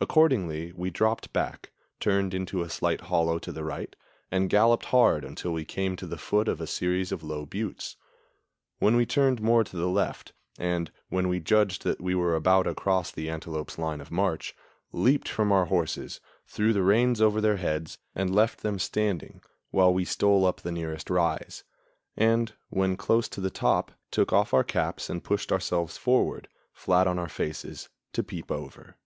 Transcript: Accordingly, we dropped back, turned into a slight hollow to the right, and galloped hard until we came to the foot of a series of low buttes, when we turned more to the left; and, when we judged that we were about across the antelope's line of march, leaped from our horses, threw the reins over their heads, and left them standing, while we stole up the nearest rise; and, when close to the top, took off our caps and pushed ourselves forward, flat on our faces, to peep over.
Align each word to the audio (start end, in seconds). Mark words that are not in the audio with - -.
Accordingly, 0.00 0.72
we 0.76 0.90
dropped 0.90 1.32
back, 1.32 1.72
turned 1.98 2.34
into 2.34 2.62
a 2.62 2.68
slight 2.70 3.00
hollow 3.00 3.40
to 3.40 3.50
the 3.50 3.64
right, 3.64 3.96
and 4.30 4.50
galloped 4.50 4.84
hard 4.84 5.24
until 5.24 5.52
we 5.52 5.64
came 5.64 5.96
to 5.96 6.06
the 6.06 6.18
foot 6.18 6.46
of 6.48 6.60
a 6.60 6.66
series 6.68 7.10
of 7.10 7.24
low 7.24 7.44
buttes, 7.46 7.96
when 8.78 8.94
we 8.94 9.06
turned 9.06 9.40
more 9.42 9.64
to 9.64 9.76
the 9.76 9.88
left; 9.88 10.34
and, 10.56 10.92
when 11.08 11.28
we 11.28 11.40
judged 11.40 11.82
that 11.82 12.00
we 12.00 12.14
were 12.14 12.36
about 12.36 12.66
across 12.68 13.10
the 13.10 13.28
antelope's 13.28 13.76
line 13.78 14.00
of 14.00 14.10
march, 14.12 14.54
leaped 14.92 15.28
from 15.28 15.50
our 15.50 15.64
horses, 15.64 16.20
threw 16.46 16.72
the 16.72 16.82
reins 16.84 17.20
over 17.20 17.40
their 17.40 17.56
heads, 17.56 17.98
and 18.14 18.32
left 18.34 18.60
them 18.60 18.78
standing, 18.78 19.42
while 19.70 19.92
we 19.92 20.04
stole 20.04 20.44
up 20.44 20.60
the 20.60 20.70
nearest 20.70 21.08
rise; 21.10 21.64
and, 22.16 22.52
when 22.68 22.96
close 22.96 23.28
to 23.28 23.40
the 23.40 23.50
top, 23.50 23.90
took 24.12 24.32
off 24.32 24.54
our 24.54 24.62
caps 24.64 25.10
and 25.10 25.24
pushed 25.24 25.50
ourselves 25.50 25.96
forward, 25.96 26.46
flat 26.72 27.08
on 27.08 27.18
our 27.18 27.30
faces, 27.30 27.88
to 28.12 28.22
peep 28.22 28.52
over. 28.52 28.96